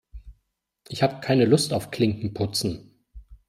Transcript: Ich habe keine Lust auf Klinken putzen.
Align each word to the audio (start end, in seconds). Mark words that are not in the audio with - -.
Ich 0.89 1.03
habe 1.03 1.19
keine 1.19 1.45
Lust 1.45 1.73
auf 1.73 1.91
Klinken 1.91 2.33
putzen. 2.33 3.03